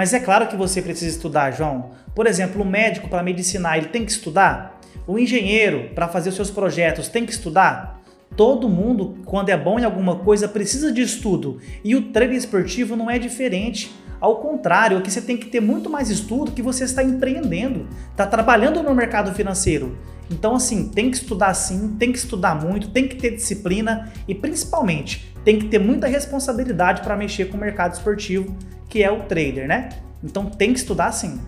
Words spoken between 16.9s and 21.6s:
empreendendo, está trabalhando no mercado financeiro. Então, assim, tem que estudar